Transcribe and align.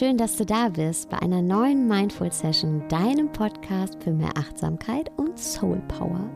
Schön, 0.00 0.16
dass 0.16 0.38
du 0.38 0.46
da 0.46 0.70
bist 0.70 1.10
bei 1.10 1.18
einer 1.18 1.42
neuen 1.42 1.86
Mindful 1.86 2.32
Session, 2.32 2.88
deinem 2.88 3.30
Podcast 3.32 4.02
für 4.02 4.12
mehr 4.12 4.34
Achtsamkeit 4.34 5.10
und 5.18 5.38
Soul 5.38 5.82
Power. 5.88 6.26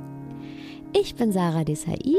Ich 0.92 1.14
bin 1.14 1.32
Sarah 1.32 1.64
Desai 1.64 2.14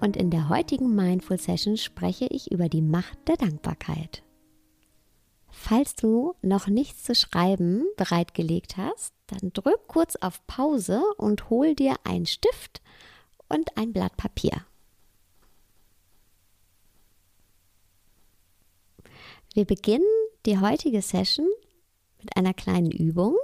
und 0.00 0.16
in 0.16 0.30
der 0.30 0.48
heutigen 0.48 0.94
Mindful 0.94 1.38
Session 1.38 1.76
spreche 1.76 2.24
ich 2.30 2.50
über 2.50 2.70
die 2.70 2.80
Macht 2.80 3.28
der 3.28 3.36
Dankbarkeit. 3.36 4.22
Falls 5.50 5.96
du 5.96 6.34
noch 6.40 6.66
nichts 6.66 7.02
zu 7.02 7.14
schreiben 7.14 7.84
bereitgelegt 7.98 8.78
hast, 8.78 9.12
dann 9.26 9.52
drück 9.52 9.86
kurz 9.86 10.16
auf 10.16 10.46
Pause 10.46 11.02
und 11.18 11.50
hol 11.50 11.74
dir 11.74 11.96
einen 12.04 12.24
Stift 12.24 12.80
und 13.50 13.76
ein 13.76 13.92
Blatt 13.92 14.16
Papier. 14.16 14.64
Wir 19.52 19.66
beginnen 19.66 20.06
die 20.46 20.58
heutige 20.58 21.02
Session 21.02 21.48
mit 22.18 22.36
einer 22.36 22.54
kleinen 22.54 22.90
Übung. 22.90 23.36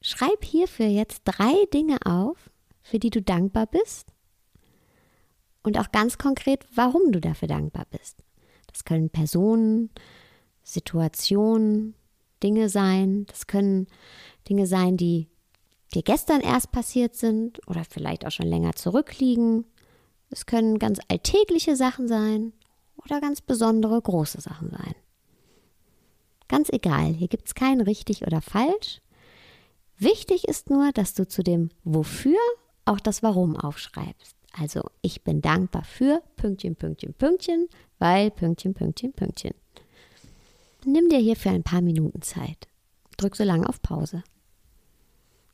Schreib 0.00 0.44
hierfür 0.44 0.86
jetzt 0.86 1.22
drei 1.24 1.54
Dinge 1.72 1.98
auf, 2.04 2.50
für 2.82 2.98
die 2.98 3.10
du 3.10 3.22
dankbar 3.22 3.66
bist 3.66 4.12
und 5.62 5.78
auch 5.78 5.92
ganz 5.92 6.18
konkret, 6.18 6.66
warum 6.74 7.12
du 7.12 7.20
dafür 7.20 7.48
dankbar 7.48 7.86
bist. 7.90 8.22
Das 8.66 8.84
können 8.84 9.10
Personen, 9.10 9.90
Situationen, 10.62 11.94
Dinge 12.42 12.68
sein. 12.68 13.26
Das 13.26 13.46
können 13.46 13.86
Dinge 14.48 14.66
sein, 14.66 14.96
die 14.96 15.28
dir 15.94 16.02
gestern 16.02 16.40
erst 16.40 16.72
passiert 16.72 17.14
sind 17.14 17.60
oder 17.68 17.84
vielleicht 17.84 18.26
auch 18.26 18.30
schon 18.30 18.46
länger 18.46 18.72
zurückliegen. 18.74 19.66
Es 20.30 20.46
können 20.46 20.78
ganz 20.78 20.98
alltägliche 21.08 21.76
Sachen 21.76 22.08
sein 22.08 22.52
oder 22.96 23.20
ganz 23.20 23.40
besondere 23.40 24.00
große 24.00 24.40
Sachen 24.40 24.70
sein. 24.70 24.94
Ganz 26.52 26.68
egal, 26.68 27.14
hier 27.14 27.28
gibt 27.28 27.46
es 27.46 27.54
kein 27.54 27.80
richtig 27.80 28.26
oder 28.26 28.42
falsch. 28.42 29.00
Wichtig 29.96 30.46
ist 30.48 30.68
nur, 30.68 30.92
dass 30.92 31.14
du 31.14 31.26
zu 31.26 31.42
dem 31.42 31.70
Wofür 31.82 32.36
auch 32.84 33.00
das 33.00 33.22
Warum 33.22 33.56
aufschreibst. 33.56 34.36
Also 34.52 34.82
ich 35.00 35.24
bin 35.24 35.40
dankbar 35.40 35.82
für 35.82 36.22
Pünktchen, 36.36 36.76
Pünktchen, 36.76 37.14
Pünktchen, 37.14 37.68
weil 37.98 38.30
Pünktchen, 38.30 38.74
Pünktchen, 38.74 39.14
Pünktchen. 39.14 39.54
Nimm 40.84 41.08
dir 41.08 41.20
hierfür 41.20 41.52
ein 41.52 41.62
paar 41.62 41.80
Minuten 41.80 42.20
Zeit. 42.20 42.68
Drück 43.16 43.34
so 43.34 43.44
lange 43.44 43.66
auf 43.66 43.80
Pause. 43.80 44.22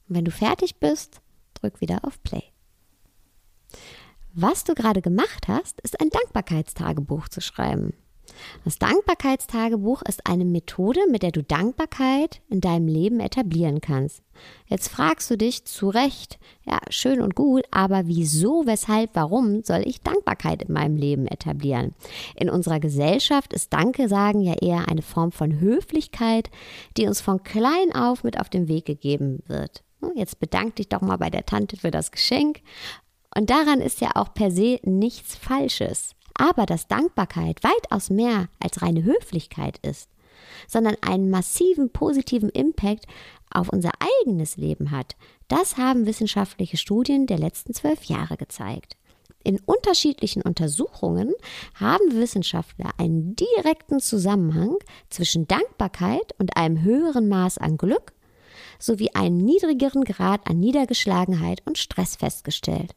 Und 0.09 0.17
wenn 0.17 0.25
du 0.25 0.33
fertig 0.33 0.81
bist, 0.81 1.21
drück 1.55 1.81
wieder 1.81 2.05
auf 2.05 2.21
Play. 2.25 2.43
Was 4.33 4.65
du 4.65 4.75
gerade 4.75 5.01
gemacht 5.01 5.47
hast, 5.47 5.81
ist 5.83 6.01
ein 6.01 6.11
Dankbarkeitstagebuch 6.11 7.29
zu 7.29 7.41
schreiben. 7.41 7.95
Das 8.64 8.78
Dankbarkeitstagebuch 8.78 10.03
ist 10.03 10.27
eine 10.27 10.44
Methode, 10.44 11.00
mit 11.11 11.22
der 11.22 11.33
du 11.33 11.42
Dankbarkeit 11.42 12.41
in 12.48 12.61
deinem 12.61 12.89
Leben 12.89 13.20
etablieren 13.20 13.81
kannst. 13.81 14.22
Jetzt 14.67 14.89
fragst 14.89 15.31
du 15.31 15.36
dich 15.36 15.64
zu 15.64 15.89
Recht, 15.89 16.39
ja, 16.64 16.78
schön 16.91 17.20
und 17.20 17.34
gut, 17.34 17.64
aber 17.70 18.06
wieso, 18.06 18.66
weshalb, 18.66 19.10
warum 19.15 19.62
soll 19.65 19.82
ich 19.84 20.03
Dankbarkeit 20.03 20.62
in 20.62 20.72
meinem 20.72 20.97
Leben 20.97 21.27
etablieren? 21.27 21.94
In 22.37 22.50
unserer 22.50 22.81
Gesellschaft 22.81 23.53
ist 23.53 23.72
Danke 23.72 24.09
sagen 24.09 24.41
ja 24.41 24.54
eher 24.54 24.88
eine 24.88 25.03
Form 25.03 25.32
von 25.32 25.60
Höflichkeit, 25.60 26.50
die 26.97 27.06
uns 27.06 27.21
von 27.21 27.43
klein 27.43 27.94
auf 27.94 28.25
mit 28.25 28.38
auf 28.38 28.48
den 28.48 28.69
Weg 28.69 28.84
gegeben 28.84 29.43
wird. 29.47 29.82
Jetzt 30.15 30.38
bedank 30.38 30.77
dich 30.77 30.88
doch 30.88 31.00
mal 31.00 31.16
bei 31.16 31.31
der 31.31 31.47
Tante 31.47 31.77
für 31.77 31.91
das 31.91 32.12
Geschenk. 32.12 32.60
Und 33.34 33.50
daran 33.50 33.81
ist 33.81 34.00
ja 34.00 34.12
auch 34.15 34.32
per 34.32 34.50
se 34.50 34.81
nichts 34.84 35.37
Falsches. 35.37 36.15
Aber 36.38 36.65
dass 36.65 36.88
Dankbarkeit 36.88 37.62
weitaus 37.62 38.09
mehr 38.09 38.49
als 38.60 38.81
reine 38.81 39.04
Höflichkeit 39.04 39.78
ist, 39.87 40.09
sondern 40.66 40.97
einen 41.03 41.31
massiven 41.31 41.91
positiven 41.91 42.49
Impact 42.49 43.06
auf 43.50 43.69
unser 43.69 43.91
eigenes 44.22 44.56
Leben 44.56 44.91
hat, 44.91 45.16
das 45.48 45.77
haben 45.77 46.06
wissenschaftliche 46.06 46.77
Studien 46.77 47.27
der 47.27 47.38
letzten 47.38 47.75
zwölf 47.75 48.04
Jahre 48.04 48.37
gezeigt. 48.37 48.97
In 49.44 49.60
unterschiedlichen 49.60 50.43
Untersuchungen 50.43 51.32
haben 51.75 52.12
Wissenschaftler 52.12 52.91
einen 52.98 53.34
direkten 53.37 54.00
Zusammenhang 54.00 54.77
zwischen 55.10 55.47
Dankbarkeit 55.47 56.34
und 56.38 56.56
einem 56.56 56.82
höheren 56.82 57.28
Maß 57.28 57.59
an 57.59 57.77
Glück 57.77 58.12
sowie 58.78 59.10
einen 59.15 59.38
niedrigeren 59.38 60.04
Grad 60.04 60.48
an 60.48 60.60
Niedergeschlagenheit 60.60 61.62
und 61.66 61.78
Stress 61.78 62.16
festgestellt. 62.16 62.94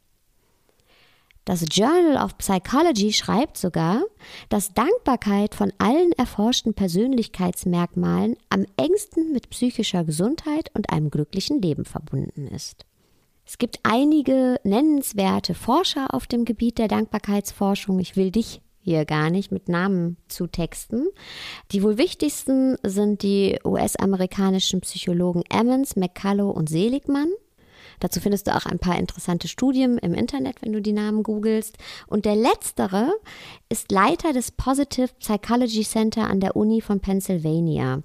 Das 1.46 1.66
Journal 1.72 2.24
of 2.24 2.38
Psychology 2.38 3.14
schreibt 3.14 3.58
sogar, 3.58 4.04
dass 4.50 4.74
Dankbarkeit 4.74 5.56
von 5.56 5.74
allen 5.80 6.12
erforschten 6.14 6.76
Persönlichkeitsmerkmalen 6.76 8.38
am 8.50 8.66
engsten 8.78 9.34
mit 9.34 9.50
psychischer 9.50 10.04
Gesundheit 10.04 10.70
und 10.76 10.92
einem 10.92 11.10
glücklichen 11.10 11.62
Leben 11.62 11.86
verbunden 11.86 12.48
ist. 12.48 12.86
Es 13.46 13.58
gibt 13.58 13.80
einige 13.84 14.60
nennenswerte 14.64 15.56
Forscher 15.56 16.14
auf 16.14 16.28
dem 16.28 16.46
Gebiet 16.46 16.78
der 16.78 16.88
Dankbarkeitsforschung. 16.88 18.00
Ich 18.00 18.16
will 18.16 18.30
dich 18.30 18.62
hier 18.84 19.06
gar 19.06 19.30
nicht 19.30 19.52
mit 19.52 19.68
Namen 19.68 20.18
zu 20.28 20.48
texten. 20.48 21.08
Die 21.72 21.84
wohl 21.84 21.98
wichtigsten 21.98 22.78
sind 22.84 23.24
die 23.24 23.60
US-amerikanischen 23.64 24.82
Psychologen 24.82 25.44
Emmons, 25.50 25.96
McCullough 25.96 26.56
und 26.56 26.70
Seligmann. 26.70 27.32
Dazu 28.02 28.20
findest 28.20 28.48
du 28.48 28.56
auch 28.56 28.66
ein 28.66 28.80
paar 28.80 28.98
interessante 28.98 29.48
Studien 29.48 29.98
im 30.00 30.14
Internet, 30.14 30.62
wenn 30.62 30.74
du 30.74 30.82
die 30.82 30.92
Namen 30.92 31.24
googelst. 31.24 31.78
Und 32.08 32.26
der 32.26 32.36
letztere 32.36 33.14
ist 33.70 33.92
Leiter 33.92 34.34
des 34.34 34.52
Positive 34.52 35.10
Psychology 35.20 35.84
Center 35.84 36.28
an 36.28 36.42
der 36.42 36.56
Uni 36.56 36.82
von 36.82 37.00
Pennsylvania. 37.00 38.02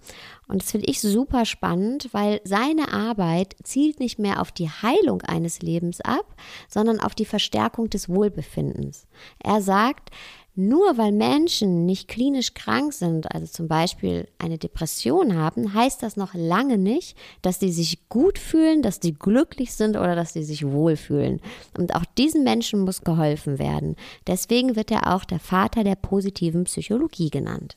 Und 0.49 0.63
das 0.63 0.71
finde 0.71 0.87
ich 0.89 1.01
super 1.01 1.45
spannend, 1.45 2.11
weil 2.13 2.41
seine 2.45 2.93
Arbeit 2.93 3.57
zielt 3.65 3.99
nicht 3.99 4.19
mehr 4.19 4.41
auf 4.41 4.53
die 4.53 4.69
Heilung 4.69 5.23
eines 5.23 5.61
Lebens 5.63 6.01
ab, 6.03 6.37
sondern 6.69 7.01
auf 7.01 7.15
die 7.15 7.25
Verstärkung 7.25 7.91
des 7.91 8.09
Wohlbefindens. 8.09 9.07
Er 9.43 9.61
sagt, 9.61 10.11
nur 10.57 10.97
weil 10.97 11.13
Menschen 11.13 11.85
nicht 11.85 12.09
klinisch 12.09 12.55
krank 12.55 12.93
sind, 12.93 13.33
also 13.33 13.47
zum 13.47 13.69
Beispiel 13.69 14.27
eine 14.39 14.59
Depression 14.59 15.37
haben, 15.37 15.75
heißt 15.75 16.03
das 16.03 16.17
noch 16.17 16.35
lange 16.35 16.79
nicht, 16.79 17.17
dass 17.43 17.61
sie 17.61 17.71
sich 17.71 18.09
gut 18.09 18.39
fühlen, 18.39 18.83
dass 18.83 18.99
sie 19.01 19.13
glücklich 19.13 19.75
sind 19.75 19.97
oder 19.97 20.17
dass 20.17 20.33
sie 20.33 20.43
sich 20.43 20.67
wohlfühlen. 20.67 21.41
Und 21.77 21.95
auch 21.95 22.05
diesen 22.17 22.43
Menschen 22.43 22.81
muss 22.81 23.03
geholfen 23.03 23.59
werden. 23.59 23.97
Deswegen 24.27 24.77
wird 24.77 24.91
er 24.91 25.15
auch 25.15 25.25
der 25.25 25.41
Vater 25.41 25.85
der 25.85 25.97
positiven 25.97 26.65
Psychologie 26.65 27.31
genannt. 27.31 27.77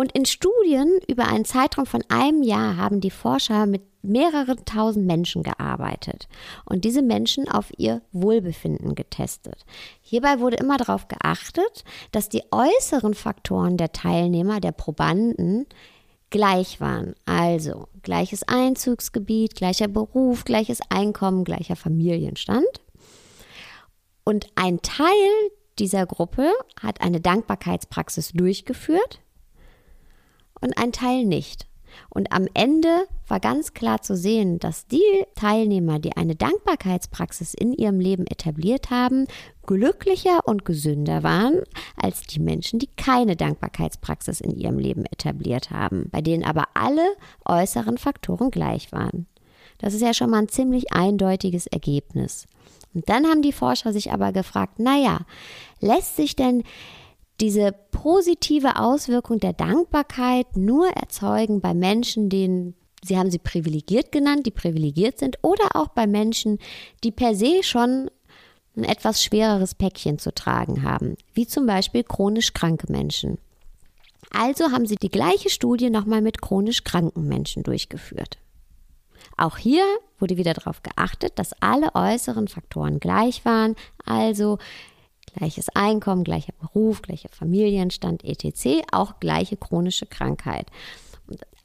Und 0.00 0.12
in 0.12 0.24
Studien 0.24 0.98
über 1.08 1.26
einen 1.28 1.44
Zeitraum 1.44 1.84
von 1.84 2.02
einem 2.08 2.42
Jahr 2.42 2.78
haben 2.78 3.02
die 3.02 3.10
Forscher 3.10 3.66
mit 3.66 3.82
mehreren 4.00 4.64
tausend 4.64 5.04
Menschen 5.04 5.42
gearbeitet 5.42 6.26
und 6.64 6.86
diese 6.86 7.02
Menschen 7.02 7.50
auf 7.50 7.66
ihr 7.76 8.00
Wohlbefinden 8.10 8.94
getestet. 8.94 9.66
Hierbei 10.00 10.40
wurde 10.40 10.56
immer 10.56 10.78
darauf 10.78 11.06
geachtet, 11.08 11.84
dass 12.12 12.30
die 12.30 12.44
äußeren 12.50 13.12
Faktoren 13.12 13.76
der 13.76 13.92
Teilnehmer, 13.92 14.58
der 14.58 14.72
Probanden, 14.72 15.66
gleich 16.30 16.80
waren. 16.80 17.14
Also 17.26 17.86
gleiches 18.00 18.42
Einzugsgebiet, 18.44 19.54
gleicher 19.54 19.88
Beruf, 19.88 20.44
gleiches 20.44 20.80
Einkommen, 20.88 21.44
gleicher 21.44 21.76
Familienstand. 21.76 22.64
Und 24.24 24.46
ein 24.54 24.80
Teil 24.80 25.50
dieser 25.78 26.06
Gruppe 26.06 26.50
hat 26.80 27.02
eine 27.02 27.20
Dankbarkeitspraxis 27.20 28.32
durchgeführt 28.32 29.20
und 30.60 30.76
ein 30.78 30.92
Teil 30.92 31.24
nicht. 31.24 31.66
Und 32.08 32.32
am 32.32 32.46
Ende 32.54 33.06
war 33.28 33.40
ganz 33.40 33.72
klar 33.72 34.02
zu 34.02 34.16
sehen, 34.16 34.58
dass 34.58 34.86
die 34.86 35.24
Teilnehmer, 35.34 35.98
die 35.98 36.16
eine 36.16 36.34
Dankbarkeitspraxis 36.34 37.54
in 37.54 37.72
ihrem 37.72 38.00
Leben 38.00 38.26
etabliert 38.26 38.90
haben, 38.90 39.26
glücklicher 39.66 40.46
und 40.46 40.64
gesünder 40.64 41.22
waren 41.22 41.62
als 41.96 42.22
die 42.22 42.40
Menschen, 42.40 42.78
die 42.78 42.88
keine 42.96 43.36
Dankbarkeitspraxis 43.36 44.40
in 44.40 44.56
ihrem 44.56 44.78
Leben 44.78 45.04
etabliert 45.06 45.70
haben, 45.70 46.08
bei 46.10 46.20
denen 46.20 46.44
aber 46.44 46.64
alle 46.74 47.16
äußeren 47.44 47.98
Faktoren 47.98 48.50
gleich 48.50 48.92
waren. 48.92 49.26
Das 49.78 49.94
ist 49.94 50.02
ja 50.02 50.12
schon 50.12 50.30
mal 50.30 50.42
ein 50.42 50.48
ziemlich 50.48 50.92
eindeutiges 50.92 51.66
Ergebnis. 51.66 52.46
Und 52.92 53.08
dann 53.08 53.26
haben 53.26 53.42
die 53.42 53.52
Forscher 53.52 53.92
sich 53.92 54.12
aber 54.12 54.32
gefragt, 54.32 54.78
naja, 54.78 55.20
lässt 55.80 56.16
sich 56.16 56.36
denn 56.36 56.64
diese 57.40 57.72
positive 57.90 58.76
Auswirkung 58.76 59.40
der 59.40 59.52
Dankbarkeit 59.52 60.56
nur 60.56 60.88
erzeugen 60.88 61.60
bei 61.60 61.74
Menschen, 61.74 62.28
denen 62.28 62.74
Sie 63.02 63.16
haben 63.16 63.30
sie 63.30 63.38
privilegiert 63.38 64.12
genannt, 64.12 64.46
die 64.46 64.50
privilegiert 64.50 65.18
sind, 65.18 65.38
oder 65.42 65.74
auch 65.74 65.88
bei 65.88 66.06
Menschen, 66.06 66.58
die 67.02 67.10
per 67.10 67.34
se 67.34 67.62
schon 67.62 68.10
ein 68.76 68.84
etwas 68.84 69.24
schwereres 69.24 69.74
Päckchen 69.74 70.18
zu 70.18 70.32
tragen 70.32 70.82
haben, 70.82 71.16
wie 71.32 71.46
zum 71.46 71.66
Beispiel 71.66 72.04
chronisch 72.04 72.52
kranke 72.52 72.90
Menschen. 72.92 73.38
Also 74.32 74.70
haben 74.70 74.86
sie 74.86 74.96
die 74.96 75.10
gleiche 75.10 75.50
Studie 75.50 75.90
nochmal 75.90 76.20
mit 76.20 76.40
chronisch 76.40 76.84
kranken 76.84 77.26
Menschen 77.26 77.62
durchgeführt. 77.62 78.38
Auch 79.36 79.56
hier 79.56 79.84
wurde 80.18 80.36
wieder 80.36 80.52
darauf 80.52 80.82
geachtet, 80.82 81.38
dass 81.38 81.54
alle 81.60 81.94
äußeren 81.94 82.46
Faktoren 82.46 83.00
gleich 83.00 83.44
waren, 83.44 83.74
also 84.04 84.58
Gleiches 85.36 85.68
Einkommen, 85.70 86.24
gleicher 86.24 86.52
Beruf, 86.60 87.02
gleicher 87.02 87.28
Familienstand, 87.28 88.24
etc., 88.24 88.82
auch 88.92 89.20
gleiche 89.20 89.56
chronische 89.56 90.06
Krankheit. 90.06 90.66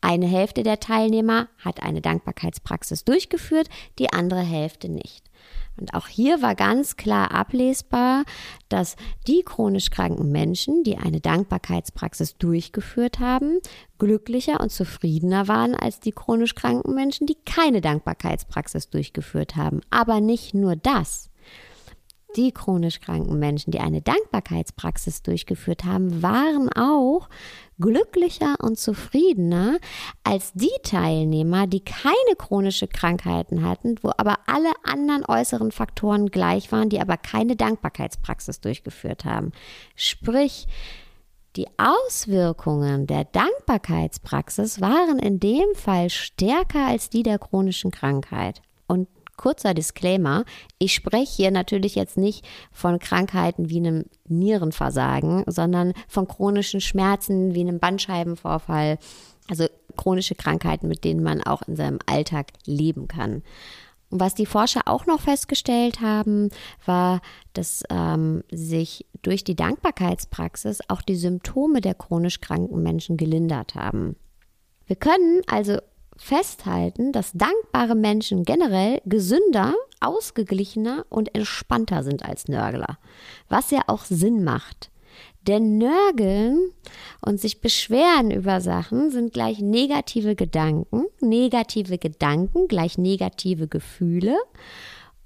Eine 0.02 0.28
Hälfte 0.28 0.62
der 0.64 0.80
Teilnehmer 0.80 1.48
hat 1.58 1.82
eine 1.82 2.02
Dankbarkeitspraxis 2.02 3.06
durchgeführt, 3.06 3.70
die 3.98 4.14
andere 4.14 4.42
Hälfte 4.42 4.88
nicht. 4.88 5.24
Und 5.78 5.94
auch 5.94 6.08
hier 6.08 6.42
war 6.42 6.56
ganz 6.56 6.96
klar 6.96 7.32
ablesbar, 7.32 8.24
dass 8.70 8.96
die 9.28 9.44
chronisch 9.44 9.90
kranken 9.90 10.32
Menschen, 10.32 10.84
die 10.84 10.98
eine 10.98 11.20
Dankbarkeitspraxis 11.20 12.38
durchgeführt 12.38 13.20
haben, 13.20 13.60
glücklicher 13.98 14.62
und 14.62 14.72
zufriedener 14.72 15.48
waren 15.48 15.76
als 15.76 16.00
die 16.00 16.12
chronisch 16.12 16.56
kranken 16.56 16.94
Menschen, 16.94 17.28
die 17.28 17.38
keine 17.46 17.82
Dankbarkeitspraxis 17.82 18.90
durchgeführt 18.90 19.56
haben. 19.56 19.82
Aber 19.90 20.22
nicht 20.22 20.54
nur 20.54 20.76
das. 20.76 21.30
Die 22.36 22.52
chronisch 22.52 23.00
kranken 23.00 23.40
Menschen, 23.40 23.72
die 23.72 23.80
eine 23.80 24.02
Dankbarkeitspraxis 24.02 25.22
durchgeführt 25.22 25.86
haben, 25.86 26.22
waren 26.22 26.70
auch 26.74 27.30
glücklicher 27.80 28.56
und 28.62 28.78
zufriedener 28.78 29.78
als 30.24 30.52
die 30.54 30.72
Teilnehmer, 30.84 31.68
die 31.68 31.84
keine 31.84 32.36
chronische 32.38 32.88
Krankheiten 32.88 33.64
hatten, 33.64 33.96
wo 34.02 34.12
aber 34.18 34.40
alle 34.48 34.72
anderen 34.84 35.24
äußeren 35.26 35.72
Faktoren 35.72 36.28
gleich 36.32 36.72
waren, 36.72 36.90
die 36.90 37.00
aber 37.00 37.18
keine 37.18 37.56
Dankbarkeitspraxis 37.56 38.60
durchgeführt 38.60 39.24
haben. 39.24 39.52
Sprich, 39.96 40.68
die 41.56 41.68
Auswirkungen 41.78 43.08
der 43.08 43.24
Dankbarkeitspraxis 43.24 44.82
waren 44.82 45.20
in 45.20 45.40
dem 45.40 45.74
Fall 45.74 46.10
stärker 46.10 46.88
als 46.88 47.10
die 47.10 47.24
der 47.24 47.40
chronischen 47.40 47.92
Krankheit. 47.92 48.62
Und 48.88 49.08
kurzer 49.38 49.74
Disclaimer, 49.74 50.46
ich 50.80 50.94
spreche 50.94 51.32
hier 51.36 51.52
natürlich 51.52 51.96
jetzt 51.96 52.18
nicht 52.18 52.46
von 52.72 53.00
Krankheiten 53.00 53.70
wie 53.70 53.78
einem 53.78 54.06
Nierenversagen, 54.28 55.44
sondern 55.48 55.94
von 56.08 56.28
chronischen 56.28 56.82
Schmerzen 56.82 57.54
wie 57.54 57.62
einem 57.62 57.80
Bandscheibenvorfall, 57.80 58.98
also 59.50 59.68
chronische 59.96 60.36
Krankheiten, 60.36 60.88
mit 60.88 61.04
denen 61.04 61.24
man 61.24 61.42
auch 61.42 61.62
in 61.64 61.76
seinem 61.76 62.00
Alltag 62.06 62.48
leben 62.66 63.08
kann. 63.08 63.44
Und 64.10 64.20
was 64.20 64.36
die 64.36 64.46
Forscher 64.46 64.82
auch 64.86 65.06
noch 65.08 65.22
festgestellt 65.22 66.02
haben, 66.02 66.50
war, 66.86 67.22
dass 67.54 67.84
ähm, 67.90 68.44
sich 68.52 69.06
durch 69.22 69.44
die 69.44 69.56
Dankbarkeitspraxis 69.56 70.80
auch 70.90 71.02
die 71.02 71.16
Symptome 71.16 71.82
der 71.82 71.96
chronisch 71.96 72.40
kranken 72.40 72.84
Menschen 72.84 73.18
gelindert 73.18 73.76
haben. 73.76 74.16
Wir 74.86 74.96
können 74.96 75.42
also 75.48 75.80
festhalten, 76.18 77.12
dass 77.12 77.34
dankbare 77.34 77.96
Menschen 77.96 78.44
generell 78.44 79.02
gesünder, 79.06 79.76
ausgeglichener 80.00 81.06
und 81.10 81.34
entspannter 81.36 82.04
sind 82.04 82.26
als 82.26 82.48
Nörgler, 82.48 82.98
was 83.50 83.72
ja 83.72 83.82
auch 83.88 84.06
Sinn 84.06 84.44
macht. 84.44 84.90
Denn 85.48 85.78
Nörgeln 85.78 86.72
und 87.24 87.40
sich 87.40 87.62
beschweren 87.62 88.32
über 88.32 88.62
Sachen 88.62 89.12
sind 89.12 89.32
gleich 89.34 89.60
negative 89.60 90.36
Gedanken, 90.36 91.06
negative 91.20 91.98
Gedanken 91.98 92.68
gleich 92.68 92.98
negative 92.98 93.68
Gefühle 93.68 94.36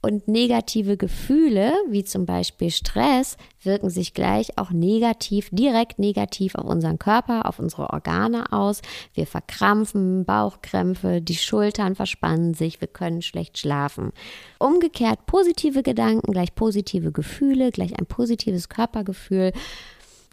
und 0.02 0.28
negative 0.28 0.98
Gefühle, 0.98 1.74
wie 1.90 2.04
zum 2.04 2.26
Beispiel 2.26 2.72
Stress, 2.72 3.38
wirken 3.62 3.90
sich 3.90 4.14
gleich 4.14 4.58
auch 4.58 4.72
negativ, 4.72 5.50
direkt 5.52 6.00
negativ 6.00 6.56
auf 6.56 6.66
unseren 6.66 7.00
Körper, 7.00 7.46
auf 7.46 7.60
unsere 7.60 7.90
Organe 7.90 8.52
aus. 8.54 8.82
Wir 9.14 9.28
verkrampfen, 9.28 10.26
Bauchkrämpfe, 10.26 11.22
die 11.22 11.36
Schultern 11.36 11.96
verspannen 11.96 12.54
sich, 12.54 12.80
wir 12.80 12.88
können 12.88 13.22
schlecht 13.22 13.58
schlafen. 13.58 14.12
Umgekehrt 14.58 15.26
positive 15.26 15.84
Gedanken 15.84 16.32
gleich 16.32 16.56
positive 16.56 17.12
Gefühle, 17.12 17.72
gleich 17.72 17.98
ein 18.00 18.06
positives 18.06 18.70
Körpergefühl. 18.70 19.52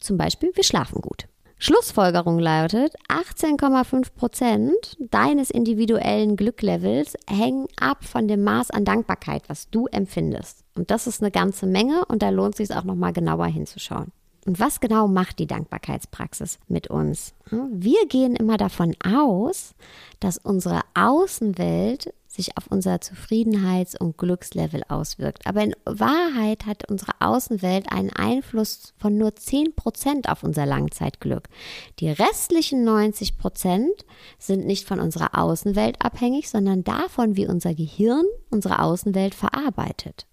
Zum 0.01 0.17
Beispiel, 0.17 0.51
wir 0.55 0.65
schlafen 0.65 1.01
gut. 1.01 1.27
Schlussfolgerung 1.59 2.39
lautet, 2.39 2.95
18,5 3.09 4.13
Prozent 4.15 4.97
deines 4.99 5.51
individuellen 5.51 6.37
Glücklevels 6.37 7.15
hängen 7.29 7.67
ab 7.81 8.05
von 8.05 8.29
dem 8.29 8.45
Maß 8.45 8.71
an 8.71 8.85
Dankbarkeit, 8.85 9.49
was 9.49 9.71
du 9.71 9.87
empfindest. 9.87 10.65
Und 10.75 10.91
das 10.91 11.07
ist 11.07 11.23
eine 11.23 11.31
ganze 11.31 11.67
Menge 11.67 12.05
und 12.07 12.23
da 12.23 12.29
lohnt 12.29 12.61
es 12.61 12.69
sich 12.69 12.77
auch 12.77 12.85
nochmal 12.85 13.15
genauer 13.15 13.47
hinzuschauen. 13.47 14.13
Und 14.45 14.61
was 14.61 14.81
genau 14.81 15.09
macht 15.09 15.39
die 15.39 15.47
Dankbarkeitspraxis 15.47 16.59
mit 16.69 16.89
uns? 16.89 17.35
Wir 17.51 18.07
gehen 18.07 18.37
immer 18.37 18.59
davon 18.59 18.95
aus, 19.05 19.75
dass 20.21 20.39
unsere 20.39 20.83
Außenwelt 20.95 22.13
sich 22.37 22.57
auf 22.57 22.67
unser 22.69 23.01
Zufriedenheits- 23.01 23.99
und 23.99 24.17
Glückslevel 24.17 24.83
auswirkt. 24.89 25.47
Aber 25.47 25.63
in 25.63 25.75
Wahrheit 25.85 26.67
hat 26.67 26.89
unsere 26.91 27.13
Außenwelt 27.21 27.91
einen 27.91 28.11
Einfluss 28.11 28.95
von 28.97 29.19
nur 29.19 29.31
10% 29.31 30.29
auf 30.29 30.43
unser 30.43 30.67
Langzeitglück. 30.67 31.49
Die 31.99 32.11
restlichen 32.11 32.89
90% 32.89 33.89
sind 34.39 34.67
nicht 34.67 34.87
von 34.87 35.01
unserer 35.01 35.39
Außenwelt 35.39 36.05
abhängig, 36.05 36.49
sondern 36.49 36.85
davon, 36.85 37.37
wie 37.37 37.47
unser 37.47 37.75
Gehirn 37.75 38.25
unsere 38.51 38.81
Außenwelt 38.81 39.35
verarbeitet. 39.35 40.27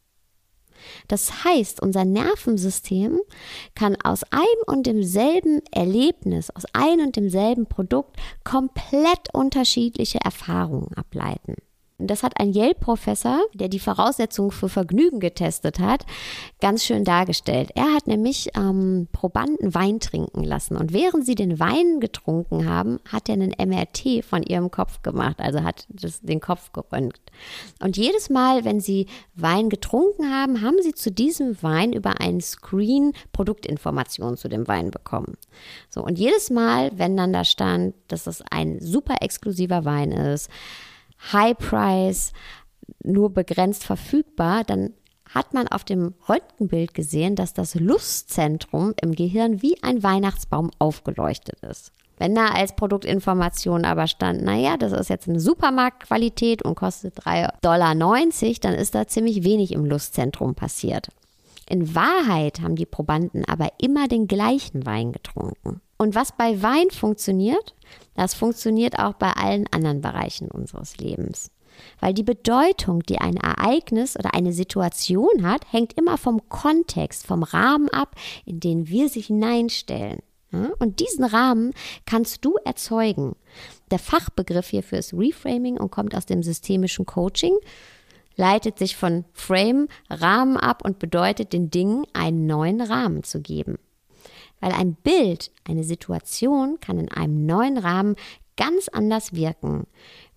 Das 1.07 1.43
heißt, 1.43 1.81
unser 1.81 2.05
Nervensystem 2.05 3.19
kann 3.75 3.95
aus 4.01 4.23
einem 4.31 4.63
und 4.67 4.85
demselben 4.85 5.61
Erlebnis, 5.71 6.49
aus 6.49 6.65
einem 6.73 7.07
und 7.07 7.15
demselben 7.15 7.67
Produkt 7.67 8.17
komplett 8.43 9.33
unterschiedliche 9.33 10.19
Erfahrungen 10.23 10.93
ableiten. 10.95 11.55
Das 11.99 12.23
hat 12.23 12.39
ein 12.39 12.51
Yale-Professor, 12.51 13.39
der 13.53 13.69
die 13.69 13.79
Voraussetzungen 13.79 14.51
für 14.51 14.67
Vergnügen 14.67 15.19
getestet 15.19 15.79
hat, 15.79 16.05
ganz 16.59 16.83
schön 16.83 17.03
dargestellt. 17.03 17.69
Er 17.75 17.93
hat 17.93 18.07
nämlich 18.07 18.49
ähm, 18.57 19.07
Probanden 19.11 19.75
Wein 19.75 19.99
trinken 19.99 20.43
lassen 20.43 20.75
und 20.75 20.91
während 20.91 21.25
sie 21.25 21.35
den 21.35 21.59
Wein 21.59 21.99
getrunken 21.99 22.67
haben, 22.67 22.99
hat 23.11 23.29
er 23.29 23.33
einen 23.33 23.53
MRT 23.57 24.25
von 24.25 24.41
ihrem 24.41 24.71
Kopf 24.71 25.01
gemacht, 25.03 25.39
also 25.39 25.63
hat 25.63 25.85
das, 25.89 26.21
den 26.21 26.41
Kopf 26.41 26.71
geröntgt. 26.73 27.31
Und 27.79 27.95
jedes 27.95 28.29
Mal, 28.29 28.65
wenn 28.65 28.79
sie 28.79 29.07
Wein 29.35 29.69
getrunken 29.69 30.31
haben, 30.31 30.61
haben 30.61 30.81
sie 30.81 30.93
zu 30.93 31.11
diesem 31.11 31.61
Wein 31.61 31.93
über 31.93 32.19
einen 32.19 32.41
Screen 32.41 33.13
Produktinformationen 33.33 34.37
zu 34.37 34.49
dem 34.49 34.67
Wein 34.67 34.89
bekommen. 34.89 35.37
So 35.89 36.03
und 36.03 36.17
jedes 36.17 36.49
Mal, 36.49 36.91
wenn 36.95 37.15
dann 37.15 37.33
da 37.33 37.45
stand, 37.45 37.93
dass 38.07 38.25
es 38.25 38.43
ein 38.49 38.79
super 38.79 39.17
exklusiver 39.21 39.85
Wein 39.85 40.11
ist, 40.11 40.49
High 41.31 41.57
Price, 41.57 42.33
nur 43.03 43.29
begrenzt 43.31 43.83
verfügbar, 43.83 44.63
dann 44.63 44.93
hat 45.29 45.53
man 45.53 45.67
auf 45.67 45.83
dem 45.83 46.13
Röntgenbild 46.29 46.93
gesehen, 46.93 47.35
dass 47.35 47.53
das 47.53 47.75
Lustzentrum 47.75 48.93
im 49.01 49.13
Gehirn 49.13 49.61
wie 49.61 49.81
ein 49.81 50.03
Weihnachtsbaum 50.03 50.69
aufgeleuchtet 50.79 51.59
ist. 51.61 51.91
Wenn 52.17 52.35
da 52.35 52.49
als 52.49 52.75
Produktinformation 52.75 53.85
aber 53.85 54.07
stand, 54.07 54.43
naja, 54.43 54.77
das 54.77 54.91
ist 54.91 55.09
jetzt 55.09 55.27
eine 55.27 55.39
Supermarktqualität 55.39 56.61
und 56.61 56.75
kostet 56.75 57.17
3,90 57.19 57.59
Dollar, 57.61 57.95
dann 58.61 58.73
ist 58.75 58.93
da 58.93 59.07
ziemlich 59.07 59.43
wenig 59.43 59.71
im 59.71 59.85
Lustzentrum 59.85 60.53
passiert. 60.53 61.07
In 61.67 61.95
Wahrheit 61.95 62.61
haben 62.61 62.75
die 62.75 62.85
Probanden 62.85 63.45
aber 63.45 63.69
immer 63.79 64.07
den 64.07 64.27
gleichen 64.27 64.85
Wein 64.85 65.11
getrunken. 65.11 65.81
Und 65.97 66.15
was 66.15 66.33
bei 66.33 66.61
Wein 66.61 66.91
funktioniert, 66.91 67.73
das 68.15 68.33
funktioniert 68.33 68.99
auch 68.99 69.13
bei 69.13 69.31
allen 69.31 69.65
anderen 69.71 70.01
Bereichen 70.01 70.49
unseres 70.49 70.97
Lebens. 70.97 71.51
Weil 71.99 72.13
die 72.13 72.23
Bedeutung, 72.23 73.01
die 73.03 73.19
ein 73.19 73.37
Ereignis 73.37 74.17
oder 74.17 74.33
eine 74.33 74.53
Situation 74.53 75.47
hat, 75.47 75.71
hängt 75.71 75.93
immer 75.93 76.17
vom 76.17 76.47
Kontext, 76.49 77.25
vom 77.25 77.43
Rahmen 77.43 77.89
ab, 77.89 78.15
in 78.45 78.59
den 78.59 78.87
wir 78.87 79.09
sich 79.09 79.27
hineinstellen. 79.27 80.19
Und 80.77 80.99
diesen 80.99 81.23
Rahmen 81.23 81.73
kannst 82.05 82.45
du 82.45 82.57
erzeugen. 82.63 83.35
Der 83.89 83.97
Fachbegriff 83.97 84.67
hierfür 84.67 84.99
ist 84.99 85.13
Reframing 85.13 85.79
und 85.79 85.89
kommt 85.89 86.15
aus 86.15 86.27
dem 86.27 86.43
systemischen 86.43 87.07
Coaching, 87.07 87.57
leitet 88.35 88.77
sich 88.77 88.95
von 88.95 89.25
Frame, 89.33 89.87
Rahmen 90.11 90.57
ab 90.57 90.83
und 90.85 90.99
bedeutet 90.99 91.53
den 91.53 91.71
Dingen 91.71 92.05
einen 92.13 92.45
neuen 92.45 92.81
Rahmen 92.81 93.23
zu 93.23 93.41
geben 93.41 93.79
weil 94.63 94.71
ein 94.71 94.93
Bild, 94.93 95.51
eine 95.65 95.83
Situation 95.83 96.79
kann 96.79 96.97
in 96.97 97.11
einem 97.11 97.45
neuen 97.45 97.77
Rahmen 97.77 98.15
ganz 98.55 98.87
anders 98.87 99.33
wirken. 99.33 99.87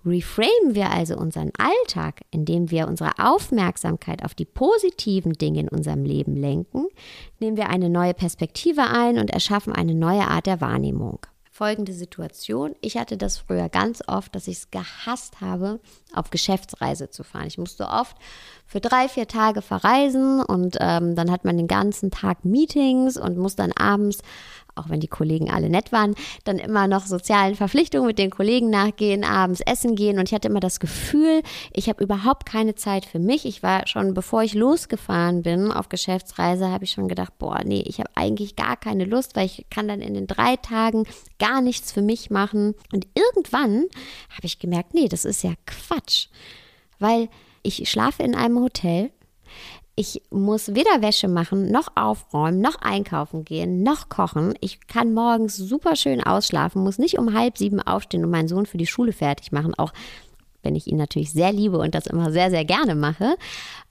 Reframen 0.04 0.75
wir 0.75 0.90
also 0.90 1.16
unseren 1.16 1.52
Alltag, 1.59 2.23
indem 2.33 2.73
wir 2.73 2.88
unsere 2.88 3.12
Aufmerksamkeit 3.21 4.25
auf 4.25 4.35
die 4.35 4.45
positiven 4.45 5.35
Dinge 5.35 5.61
in 5.61 5.68
unserem 5.68 6.04
Leben 6.04 6.35
lenken, 6.35 6.87
nehmen 7.38 7.56
wir 7.56 7.71
eine 7.71 7.88
neue 7.88 8.14
Perspektive 8.14 8.83
ein 8.83 9.18
und 9.18 9.30
erschaffen 9.30 9.73
eine 9.73 9.95
neue 9.95 10.26
Art 10.26 10.47
der 10.47 10.61
Wahrnehmung 10.61 11.21
folgende 11.56 11.94
Situation. 11.94 12.76
Ich 12.82 12.98
hatte 12.98 13.16
das 13.16 13.38
früher 13.38 13.70
ganz 13.70 14.02
oft, 14.06 14.34
dass 14.34 14.46
ich 14.46 14.58
es 14.58 14.70
gehasst 14.70 15.40
habe, 15.40 15.80
auf 16.12 16.28
Geschäftsreise 16.28 17.08
zu 17.08 17.25
fahren. 17.25 17.46
Ich 17.46 17.56
musste 17.56 17.88
oft 17.88 18.14
für 18.66 18.80
drei, 18.80 19.08
vier 19.08 19.26
Tage 19.26 19.62
verreisen 19.62 20.42
und 20.42 20.76
ähm, 20.80 21.16
dann 21.16 21.30
hat 21.30 21.46
man 21.46 21.56
den 21.56 21.66
ganzen 21.66 22.10
Tag 22.10 22.44
Meetings 22.44 23.16
und 23.16 23.38
muss 23.38 23.56
dann 23.56 23.72
abends 23.72 24.18
auch 24.76 24.88
wenn 24.88 25.00
die 25.00 25.09
Kollegen 25.09 25.50
alle 25.50 25.68
nett 25.68 25.90
waren, 25.90 26.14
dann 26.45 26.59
immer 26.59 26.87
noch 26.87 27.06
sozialen 27.06 27.54
Verpflichtungen 27.54 28.06
mit 28.06 28.18
den 28.18 28.30
Kollegen 28.30 28.71
nachgehen, 28.71 29.25
abends 29.25 29.61
essen 29.61 29.97
gehen 29.97 30.18
und 30.18 30.28
ich 30.28 30.35
hatte 30.35 30.49
immer 30.49 30.61
das 30.61 30.80
Gefühl, 30.80 31.42
ich 31.73 31.88
habe 31.88 32.04
überhaupt 32.04 32.47
keine 32.47 32.75
Zeit 32.75 33.04
für 33.04 33.18
mich. 33.18 33.47
Ich 33.47 33.62
war 33.62 33.87
schon, 33.87 34.14
bevor 34.14 34.42
ich 34.42 34.54
losgefahren 34.54 35.42
bin 35.42 35.73
auf 35.73 35.88
Geschäftsreise, 35.88 36.71
habe 36.71 36.85
ich 36.85 36.92
schon 36.92 37.09
gedacht, 37.09 37.38
boah, 37.38 37.62
nee, 37.64 37.83
ich 37.87 37.99
habe 37.99 38.11
eigentlich 38.14 38.56
gar 38.56 38.76
keine 38.76 39.04
Lust, 39.04 39.35
weil 39.35 39.47
ich 39.47 39.66
kann 39.71 39.88
dann 39.88 40.00
in 40.00 40.14
den 40.14 40.26
drei 40.26 40.56
Tagen 40.56 41.04
gar 41.38 41.61
nichts 41.61 41.92
für 41.92 42.02
mich 42.02 42.30
machen. 42.30 42.75
Und 42.92 43.06
irgendwann 43.14 43.87
habe 44.30 44.45
ich 44.45 44.59
gemerkt, 44.59 44.95
nee, 44.95 45.09
das 45.09 45.25
ist 45.25 45.42
ja 45.42 45.52
Quatsch, 45.66 46.28
weil 46.99 47.28
ich 47.62 47.88
schlafe 47.90 48.23
in 48.23 48.35
einem 48.35 48.61
Hotel 48.61 49.11
ich 49.97 50.23
muss 50.31 50.75
weder 50.75 51.00
Wäsche 51.00 51.26
machen, 51.26 51.71
noch 51.71 51.88
aufräumen, 51.95 52.61
noch 52.61 52.76
einkaufen 52.83 53.47
gehen, 53.47 53.83
noch 53.83 54.11
kochen. 54.11 54.55
Ich 54.61 54.87
kann 54.87 55.15
morgens 55.15 55.57
super 55.57 55.97
schön 55.97 56.23
ausschlafen, 56.23 56.85
muss 56.85 56.99
nicht 56.99 57.19
um 57.19 57.33
halb 57.33 57.57
sieben 57.57 57.81
aufstehen 57.81 58.23
und 58.23 58.31
meinen 58.31 58.49
Sohn 58.49 58.67
für 58.67 58.76
die 58.76 58.87
Schule 58.87 59.15
fertig 59.15 59.53
machen, 59.53 59.75
auch 59.75 59.93
wenn 60.62 60.76
ich 60.76 60.87
ihn 60.87 60.99
natürlich 60.99 61.33
sehr 61.33 61.50
liebe 61.50 61.79
und 61.79 61.95
das 61.95 62.07
immer 62.07 62.31
sehr, 62.31 62.50
sehr 62.50 62.67
gerne 62.67 62.95
mache. 62.95 63.37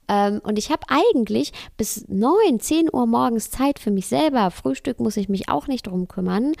Ähm, 0.08 0.40
und 0.44 0.58
ich 0.58 0.70
habe 0.70 0.82
eigentlich 0.88 1.52
bis 1.76 2.06
neun, 2.08 2.60
zehn 2.60 2.88
Uhr 2.92 3.06
morgens 3.06 3.50
Zeit 3.50 3.80
für 3.80 3.90
mich 3.90 4.06
selber. 4.06 4.52
Frühstück 4.52 5.00
muss 5.00 5.16
ich 5.16 5.28
mich 5.28 5.48
auch 5.48 5.66
nicht 5.66 5.88
drum 5.88 6.06
kümmern. 6.06 6.52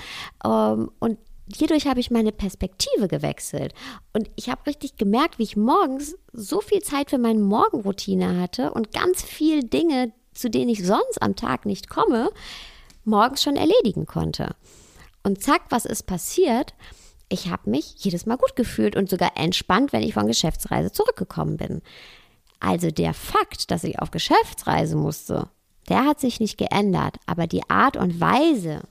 Ähm, 0.44 0.90
und 0.98 1.18
hierdurch 1.54 1.86
habe 1.86 2.00
ich 2.00 2.10
meine 2.10 2.32
Perspektive 2.32 3.08
gewechselt. 3.08 3.74
Und 4.12 4.30
ich 4.36 4.48
habe 4.48 4.66
richtig 4.66 4.96
gemerkt, 4.96 5.38
wie 5.38 5.44
ich 5.44 5.56
morgens 5.56 6.16
so 6.32 6.60
viel 6.60 6.82
Zeit 6.82 7.10
für 7.10 7.18
meine 7.18 7.40
Morgenroutine 7.40 8.40
hatte 8.40 8.72
und 8.72 8.92
ganz 8.92 9.22
viele 9.22 9.64
Dinge, 9.64 10.12
zu 10.34 10.50
denen 10.50 10.68
ich 10.68 10.84
sonst 10.84 11.22
am 11.22 11.36
Tag 11.36 11.66
nicht 11.66 11.88
komme, 11.88 12.30
morgens 13.04 13.42
schon 13.42 13.56
erledigen 13.56 14.06
konnte. 14.06 14.56
Und 15.22 15.42
zack, 15.42 15.62
was 15.70 15.84
ist 15.84 16.04
passiert? 16.04 16.74
Ich 17.28 17.48
habe 17.48 17.70
mich 17.70 17.94
jedes 17.98 18.26
Mal 18.26 18.36
gut 18.36 18.54
gefühlt 18.54 18.96
und 18.96 19.08
sogar 19.08 19.36
entspannt, 19.36 19.92
wenn 19.92 20.02
ich 20.02 20.14
von 20.14 20.26
Geschäftsreise 20.26 20.92
zurückgekommen 20.92 21.56
bin. 21.56 21.82
Also 22.60 22.90
der 22.90 23.14
Fakt, 23.14 23.70
dass 23.70 23.84
ich 23.84 23.98
auf 23.98 24.10
Geschäftsreise 24.10 24.96
musste, 24.96 25.48
der 25.88 26.04
hat 26.04 26.20
sich 26.20 26.40
nicht 26.40 26.58
geändert, 26.58 27.16
aber 27.26 27.46
die 27.46 27.68
Art 27.68 27.96
und 27.96 28.20
Weise, 28.20 28.82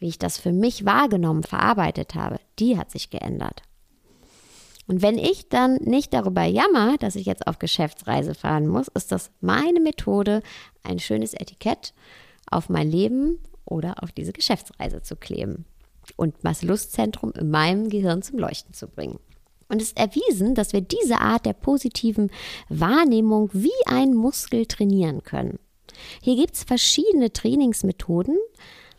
wie 0.00 0.08
ich 0.08 0.18
das 0.18 0.38
für 0.38 0.52
mich 0.52 0.84
wahrgenommen, 0.84 1.44
verarbeitet 1.44 2.14
habe, 2.14 2.40
die 2.58 2.76
hat 2.76 2.90
sich 2.90 3.10
geändert. 3.10 3.62
Und 4.88 5.02
wenn 5.02 5.18
ich 5.18 5.48
dann 5.48 5.76
nicht 5.76 6.12
darüber 6.12 6.42
jammer, 6.42 6.96
dass 6.98 7.14
ich 7.14 7.26
jetzt 7.26 7.46
auf 7.46 7.60
Geschäftsreise 7.60 8.34
fahren 8.34 8.66
muss, 8.66 8.88
ist 8.88 9.12
das 9.12 9.30
meine 9.40 9.78
Methode, 9.78 10.42
ein 10.82 10.98
schönes 10.98 11.32
Etikett 11.32 11.94
auf 12.50 12.68
mein 12.68 12.90
Leben 12.90 13.38
oder 13.64 14.02
auf 14.02 14.10
diese 14.10 14.32
Geschäftsreise 14.32 15.00
zu 15.02 15.14
kleben 15.14 15.64
und 16.16 16.34
das 16.42 16.62
Lustzentrum 16.62 17.32
in 17.32 17.50
meinem 17.50 17.88
Gehirn 17.88 18.22
zum 18.22 18.38
Leuchten 18.38 18.74
zu 18.74 18.88
bringen. 18.88 19.20
Und 19.68 19.80
es 19.80 19.92
ist 19.92 19.98
erwiesen, 19.98 20.56
dass 20.56 20.72
wir 20.72 20.80
diese 20.80 21.20
Art 21.20 21.46
der 21.46 21.52
positiven 21.52 22.30
Wahrnehmung 22.68 23.50
wie 23.52 23.70
ein 23.86 24.14
Muskel 24.14 24.66
trainieren 24.66 25.22
können. 25.22 25.60
Hier 26.20 26.34
gibt 26.34 26.54
es 26.54 26.64
verschiedene 26.64 27.32
Trainingsmethoden, 27.32 28.36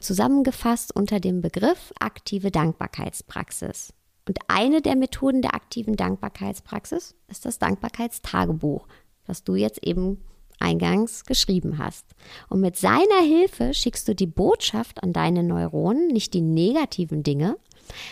zusammengefasst 0.01 0.95
unter 0.95 1.19
dem 1.19 1.41
Begriff 1.41 1.93
aktive 1.99 2.51
Dankbarkeitspraxis. 2.51 3.93
Und 4.27 4.39
eine 4.47 4.81
der 4.81 4.95
Methoden 4.95 5.41
der 5.41 5.55
aktiven 5.55 5.95
Dankbarkeitspraxis 5.95 7.15
ist 7.27 7.45
das 7.45 7.59
Dankbarkeitstagebuch, 7.59 8.87
das 9.25 9.43
du 9.43 9.55
jetzt 9.55 9.85
eben 9.85 10.21
eingangs 10.59 11.25
geschrieben 11.25 11.77
hast. 11.79 12.05
Und 12.49 12.61
mit 12.61 12.77
seiner 12.77 13.21
Hilfe 13.23 13.73
schickst 13.73 14.07
du 14.07 14.15
die 14.15 14.27
Botschaft 14.27 15.03
an 15.03 15.11
deine 15.11 15.43
Neuronen, 15.43 16.07
nicht 16.07 16.33
die 16.33 16.41
negativen 16.41 17.23
Dinge, 17.23 17.57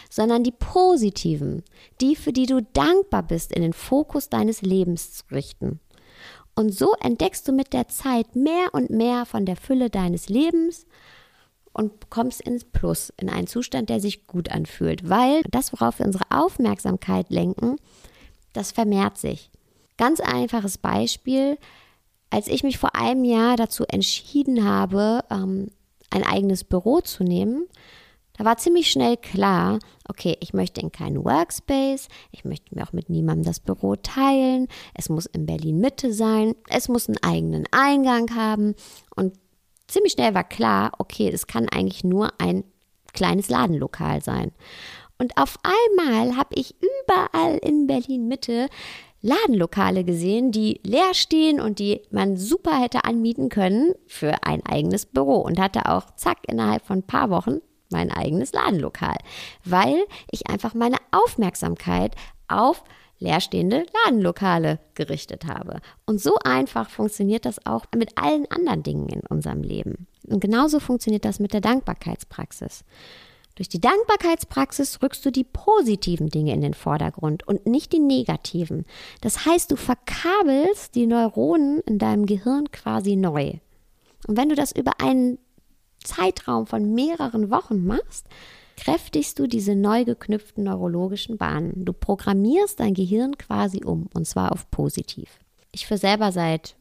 sondern 0.09 0.43
die 0.43 0.51
positiven, 0.51 1.63
die, 2.01 2.15
für 2.15 2.33
die 2.33 2.47
du 2.47 2.61
dankbar 2.73 3.23
bist, 3.23 3.51
in 3.51 3.61
den 3.61 3.73
Fokus 3.73 4.29
deines 4.29 4.61
Lebens 4.61 5.13
zu 5.13 5.23
richten. 5.31 5.79
Und 6.55 6.73
so 6.73 6.93
entdeckst 7.01 7.47
du 7.47 7.53
mit 7.53 7.71
der 7.71 7.87
Zeit 7.87 8.35
mehr 8.35 8.73
und 8.73 8.89
mehr 8.89 9.25
von 9.25 9.45
der 9.45 9.55
Fülle 9.55 9.89
deines 9.89 10.27
Lebens, 10.27 10.85
und 11.73 12.09
kommst 12.09 12.41
ins 12.41 12.65
Plus, 12.65 13.13
in 13.17 13.29
einen 13.29 13.47
Zustand, 13.47 13.89
der 13.89 13.99
sich 13.99 14.27
gut 14.27 14.49
anfühlt, 14.51 15.09
weil 15.09 15.43
das, 15.49 15.71
worauf 15.73 15.99
wir 15.99 16.05
unsere 16.05 16.25
Aufmerksamkeit 16.29 17.29
lenken, 17.29 17.77
das 18.53 18.71
vermehrt 18.71 19.17
sich. 19.17 19.51
Ganz 19.97 20.19
einfaches 20.19 20.77
Beispiel, 20.77 21.57
als 22.29 22.47
ich 22.47 22.63
mich 22.63 22.77
vor 22.77 22.95
einem 22.95 23.23
Jahr 23.23 23.55
dazu 23.55 23.85
entschieden 23.85 24.65
habe, 24.65 25.23
ähm, 25.29 25.69
ein 26.09 26.23
eigenes 26.23 26.63
Büro 26.63 27.01
zu 27.01 27.23
nehmen, 27.23 27.67
da 28.39 28.45
war 28.45 28.57
ziemlich 28.57 28.89
schnell 28.89 29.17
klar, 29.17 29.79
okay, 30.07 30.37
ich 30.39 30.53
möchte 30.53 30.79
in 30.79 30.93
keinen 30.93 31.25
Workspace, 31.25 32.07
ich 32.31 32.45
möchte 32.45 32.73
mir 32.73 32.83
auch 32.83 32.93
mit 32.93 33.09
niemandem 33.09 33.43
das 33.43 33.59
Büro 33.59 33.97
teilen, 33.97 34.69
es 34.93 35.09
muss 35.09 35.25
in 35.25 35.45
Berlin 35.45 35.81
Mitte 35.81 36.13
sein, 36.13 36.55
es 36.69 36.87
muss 36.87 37.09
einen 37.09 37.21
eigenen 37.21 37.65
Eingang 37.71 38.33
haben 38.35 38.75
und 39.13 39.33
ziemlich 39.89 40.13
schnell 40.13 40.33
war 40.33 40.43
klar, 40.43 40.91
okay, 40.97 41.29
es 41.29 41.47
kann 41.47 41.67
eigentlich 41.69 42.03
nur 42.03 42.31
ein 42.39 42.63
kleines 43.13 43.49
Ladenlokal 43.49 44.21
sein. 44.21 44.51
Und 45.17 45.37
auf 45.37 45.57
einmal 45.63 46.37
habe 46.37 46.55
ich 46.55 46.75
überall 46.79 47.57
in 47.57 47.87
Berlin 47.87 48.27
Mitte 48.27 48.69
Ladenlokale 49.21 50.05
gesehen, 50.05 50.51
die 50.51 50.79
leer 50.85 51.13
stehen 51.13 51.59
und 51.59 51.79
die 51.79 52.01
man 52.09 52.37
super 52.37 52.79
hätte 52.79 53.03
anmieten 53.03 53.49
können 53.49 53.93
für 54.07 54.43
ein 54.43 54.65
eigenes 54.65 55.05
Büro 55.05 55.35
und 55.41 55.59
hatte 55.59 55.87
auch 55.87 56.15
zack 56.15 56.37
innerhalb 56.47 56.85
von 56.85 56.99
ein 56.99 57.07
paar 57.07 57.29
Wochen 57.29 57.59
mein 57.89 58.11
eigenes 58.11 58.53
Ladenlokal, 58.53 59.17
weil 59.65 60.05
ich 60.31 60.47
einfach 60.47 60.73
meine 60.73 60.97
Aufmerksamkeit 61.11 62.15
auf 62.47 62.83
leerstehende 63.19 63.85
Ladenlokale 64.05 64.79
gerichtet 64.95 65.45
habe. 65.45 65.81
Und 66.05 66.21
so 66.21 66.35
einfach 66.43 66.89
funktioniert 66.89 67.45
das 67.45 67.65
auch 67.65 67.85
mit 67.95 68.17
allen 68.17 68.49
anderen 68.49 68.83
Dingen 68.83 69.09
in 69.09 69.21
unserem 69.21 69.61
Leben. 69.61 70.07
Und 70.27 70.39
genauso 70.39 70.79
funktioniert 70.79 71.25
das 71.25 71.39
mit 71.39 71.53
der 71.53 71.61
Dankbarkeitspraxis. 71.61 72.83
Durch 73.55 73.67
die 73.67 73.81
Dankbarkeitspraxis 73.81 75.01
rückst 75.01 75.25
du 75.25 75.31
die 75.31 75.43
positiven 75.43 76.29
Dinge 76.29 76.53
in 76.53 76.61
den 76.61 76.73
Vordergrund 76.73 77.45
und 77.45 77.65
nicht 77.65 77.91
die 77.91 77.99
negativen. 77.99 78.85
Das 79.19 79.45
heißt, 79.45 79.69
du 79.71 79.75
verkabelst 79.75 80.95
die 80.95 81.07
Neuronen 81.07 81.81
in 81.81 81.99
deinem 81.99 82.25
Gehirn 82.25 82.71
quasi 82.71 83.17
neu. 83.17 83.55
Und 84.27 84.37
wenn 84.37 84.47
du 84.47 84.55
das 84.55 84.71
über 84.71 85.01
einen 85.01 85.39
Zeitraum 86.01 86.67
von 86.67 86.93
mehreren 86.93 87.51
Wochen 87.51 87.85
machst, 87.85 88.27
kräftigst 88.79 89.37
du 89.39 89.47
diese 89.47 89.75
neu 89.75 90.05
geknüpften 90.05 90.63
neurologischen 90.63 91.37
Bahnen. 91.37 91.83
Du 91.83 91.91
programmierst 91.91 92.79
dein 92.79 92.93
Gehirn 92.93 93.37
quasi 93.37 93.83
um 93.83 94.07
und 94.13 94.25
zwar 94.25 94.53
auf 94.53 94.71
positiv. 94.71 95.39
Ich 95.71 95.85
für 95.85 95.97
selber 95.97 96.31
seit 96.31 96.75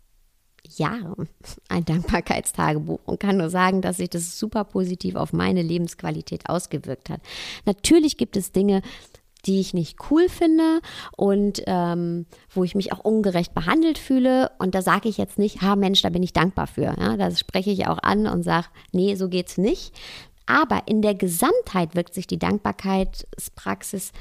Jahren 0.77 1.29
ein 1.69 1.85
Dankbarkeitstagebuch 1.85 3.01
und 3.05 3.19
kann 3.19 3.37
nur 3.37 3.51
sagen, 3.51 3.83
dass 3.83 3.97
sich 3.97 4.11
das 4.11 4.39
super 4.39 4.65
positiv 4.65 5.17
auf 5.17 5.33
meine 5.33 5.63
Lebensqualität 5.63 6.49
ausgewirkt 6.49 7.11
hat. 7.11 7.21
Natürlich 7.67 8.17
gibt 8.17 8.37
es 8.37 8.53
Dinge, 8.53 8.83
die 9.45 9.61
ich 9.61 9.75
nicht 9.75 9.97
cool 10.11 10.29
finde 10.29 10.81
und 11.17 11.63
ähm, 11.67 12.27
wo 12.51 12.65
ich 12.65 12.75
mich 12.75 12.93
auch 12.93 13.01
ungerecht 13.01 13.55
behandelt 13.55 13.99
fühle. 13.99 14.51
Und 14.59 14.75
da 14.75 14.83
sage 14.83 15.09
ich 15.09 15.17
jetzt 15.17 15.39
nicht, 15.39 15.63
ha 15.63 15.77
Mensch, 15.77 16.03
da 16.03 16.11
bin 16.11 16.23
ich 16.23 16.33
dankbar 16.33 16.67
für. 16.67 16.95
Ja, 16.99 17.17
das 17.17 17.41
spreche 17.41 17.71
ich 17.71 17.87
auch 17.87 17.99
an 18.03 18.27
und 18.27 18.43
sage, 18.43 18.67
nee, 18.93 19.15
so 19.15 19.29
geht's 19.29 19.57
nicht. 19.57 19.95
Aber 20.49 20.83
in 20.87 21.03
der 21.03 21.15
Gesamtheit 21.15 21.95
wirkt 21.95 22.15
sich 22.15 22.27
die 22.27 22.39
Dankbarkeitspraxis 22.39 24.13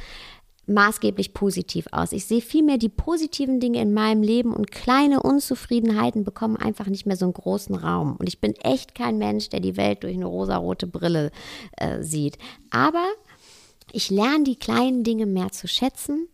maßgeblich 0.66 1.34
positiv 1.34 1.88
aus. 1.92 2.12
Ich 2.12 2.26
sehe 2.26 2.42
vielmehr 2.42 2.78
die 2.78 2.90
positiven 2.90 3.62
Dinge 3.62 3.82
in 3.82 3.94
meinem 3.94 4.22
Leben 4.22 4.54
und 4.54 4.70
kleine 4.70 5.24
Unzufriedenheiten 5.24 6.26
bekommen 6.26 6.58
einfach 6.58 6.88
nicht 6.88 7.06
mehr 7.06 7.16
so 7.16 7.24
einen 7.24 7.34
großen 7.34 7.76
Raum. 7.76 8.18
Und 8.18 8.28
ich 8.28 8.42
bin 8.42 8.54
echt 8.58 8.94
kein 8.94 9.18
Mensch, 9.18 9.48
der 9.48 9.62
die 9.62 9.78
Welt 9.78 10.04
durch 10.04 10.16
eine 10.16 10.26
rosarote 10.26 10.86
Brille 10.86 11.32
äh, 11.78 12.04
sieht. 12.04 12.38
Aber 12.70 13.06
ich 13.94 14.10
lerne 14.10 14.44
die 14.44 14.58
kleinen 14.58 15.06
Dinge 15.06 15.26
mehr 15.26 15.54
zu 15.54 15.70
schätzen 15.70 16.28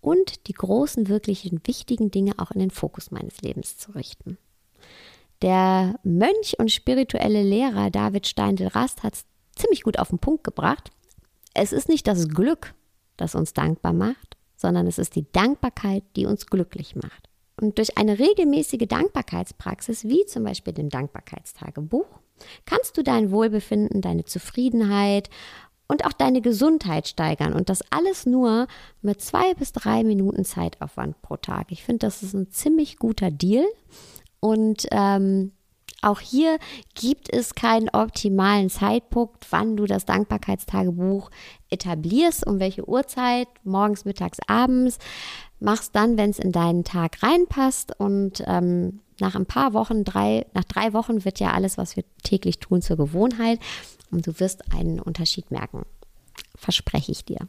und 0.00 0.48
die 0.48 0.54
großen, 0.54 1.08
wirklichen, 1.08 1.60
wichtigen 1.64 2.10
Dinge 2.10 2.32
auch 2.38 2.50
in 2.50 2.58
den 2.58 2.72
Fokus 2.72 3.12
meines 3.12 3.40
Lebens 3.42 3.78
zu 3.78 3.92
richten. 3.92 4.38
Der 5.42 5.98
Mönch 6.02 6.58
und 6.58 6.72
spirituelle 6.72 7.42
Lehrer 7.42 7.90
David 7.90 8.26
Steindl-Rast 8.26 9.02
hat 9.02 9.14
es 9.14 9.24
ziemlich 9.54 9.82
gut 9.82 9.98
auf 9.98 10.08
den 10.08 10.18
Punkt 10.18 10.44
gebracht. 10.44 10.90
Es 11.54 11.72
ist 11.72 11.88
nicht 11.88 12.06
das 12.06 12.28
Glück, 12.28 12.74
das 13.16 13.34
uns 13.34 13.52
dankbar 13.52 13.92
macht, 13.92 14.36
sondern 14.56 14.86
es 14.86 14.98
ist 14.98 15.14
die 15.14 15.30
Dankbarkeit, 15.32 16.02
die 16.16 16.26
uns 16.26 16.46
glücklich 16.46 16.96
macht. 16.96 17.28
Und 17.60 17.78
durch 17.78 17.98
eine 17.98 18.18
regelmäßige 18.18 18.86
Dankbarkeitspraxis, 18.88 20.04
wie 20.04 20.24
zum 20.26 20.44
Beispiel 20.44 20.72
dem 20.72 20.88
Dankbarkeitstagebuch, 20.88 22.06
kannst 22.66 22.96
du 22.96 23.02
dein 23.02 23.30
Wohlbefinden, 23.32 24.00
deine 24.00 24.24
Zufriedenheit 24.24 25.28
und 25.88 26.04
auch 26.04 26.12
deine 26.12 26.40
Gesundheit 26.40 27.08
steigern. 27.08 27.52
Und 27.52 27.68
das 27.68 27.82
alles 27.90 28.26
nur 28.26 28.68
mit 29.02 29.20
zwei 29.20 29.54
bis 29.54 29.72
drei 29.72 30.04
Minuten 30.04 30.44
Zeitaufwand 30.44 31.20
pro 31.22 31.36
Tag. 31.36 31.72
Ich 31.72 31.82
finde, 31.82 32.06
das 32.06 32.22
ist 32.22 32.34
ein 32.34 32.50
ziemlich 32.50 32.98
guter 32.98 33.30
Deal. 33.30 33.66
Und 34.40 34.86
ähm, 34.90 35.52
Auch 36.00 36.20
hier 36.20 36.58
gibt 36.94 37.32
es 37.32 37.54
keinen 37.54 37.88
optimalen 37.88 38.70
Zeitpunkt, 38.70 39.46
wann 39.50 39.76
du 39.76 39.84
das 39.86 40.04
Dankbarkeitstagebuch 40.04 41.30
etablierst, 41.70 42.46
um 42.46 42.60
welche 42.60 42.88
Uhrzeit, 42.88 43.48
morgens, 43.64 44.04
mittags, 44.04 44.38
abends. 44.46 44.98
Machst 45.58 45.96
dann, 45.96 46.16
wenn 46.16 46.30
es 46.30 46.38
in 46.38 46.52
deinen 46.52 46.84
Tag 46.84 47.20
reinpasst 47.22 47.98
und 47.98 48.44
ähm, 48.46 49.00
nach 49.18 49.34
ein 49.34 49.46
paar 49.46 49.72
Wochen, 49.72 50.04
drei, 50.04 50.46
nach 50.54 50.64
drei 50.64 50.92
Wochen 50.92 51.24
wird 51.24 51.40
ja 51.40 51.52
alles, 51.52 51.76
was 51.78 51.96
wir 51.96 52.04
täglich 52.22 52.60
tun, 52.60 52.80
zur 52.80 52.96
Gewohnheit 52.96 53.58
und 54.12 54.24
du 54.28 54.38
wirst 54.38 54.72
einen 54.72 55.00
Unterschied 55.00 55.50
merken. 55.50 55.84
Verspreche 56.54 57.10
ich 57.10 57.24
dir. 57.24 57.48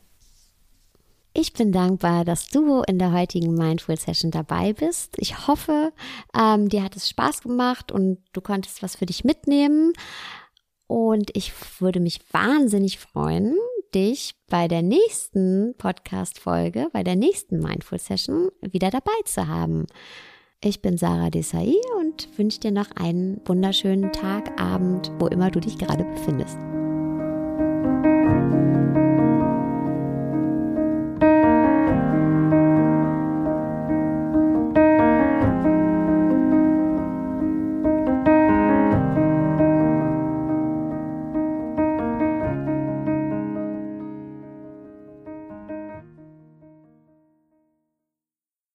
Ich 1.33 1.53
bin 1.53 1.71
dankbar, 1.71 2.25
dass 2.25 2.47
du 2.47 2.81
in 2.81 2.97
der 2.97 3.13
heutigen 3.13 3.53
Mindful 3.53 3.97
Session 3.97 4.31
dabei 4.31 4.73
bist. 4.73 5.15
Ich 5.17 5.47
hoffe, 5.47 5.93
ähm, 6.35 6.69
dir 6.69 6.83
hat 6.83 6.95
es 6.95 7.07
Spaß 7.07 7.41
gemacht 7.41 7.91
und 7.91 8.17
du 8.33 8.41
konntest 8.41 8.81
was 8.81 8.95
für 8.95 9.05
dich 9.05 9.23
mitnehmen. 9.23 9.93
Und 10.87 11.29
ich 11.35 11.53
würde 11.79 11.99
mich 11.99 12.19
wahnsinnig 12.31 12.97
freuen, 12.97 13.55
dich 13.93 14.35
bei 14.49 14.67
der 14.67 14.81
nächsten 14.81 15.75
Podcast-Folge, 15.77 16.89
bei 16.93 17.03
der 17.03 17.15
nächsten 17.15 17.59
Mindful 17.59 17.99
Session 17.99 18.49
wieder 18.61 18.89
dabei 18.89 19.11
zu 19.25 19.47
haben. 19.47 19.85
Ich 20.61 20.81
bin 20.81 20.97
Sarah 20.97 21.29
Desai 21.29 21.75
und 21.99 22.37
wünsche 22.37 22.59
dir 22.59 22.71
noch 22.71 22.91
einen 22.95 23.39
wunderschönen 23.45 24.11
Tag, 24.11 24.59
Abend, 24.59 25.11
wo 25.19 25.27
immer 25.27 25.51
du 25.51 25.59
dich 25.59 25.77
gerade 25.77 26.03
befindest. 26.03 26.57